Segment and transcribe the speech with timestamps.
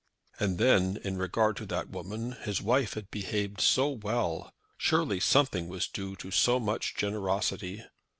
[0.39, 4.51] And then, in regard to that woman, his wife had behaved so well!
[4.75, 7.83] Surely something was due to so much generosity.